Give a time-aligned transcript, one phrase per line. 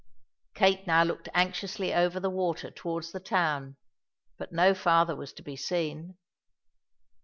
[0.55, 3.77] Kate now looked anxiously over the water towards the town,
[4.35, 6.17] but no father was to be seen.